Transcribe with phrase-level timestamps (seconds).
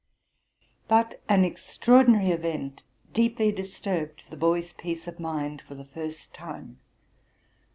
[0.87, 2.81] But an extraordinary event
[3.13, 6.79] deeply disturbed the boy's peace of mind for the first time.